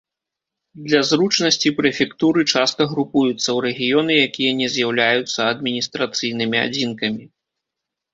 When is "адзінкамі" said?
6.65-7.23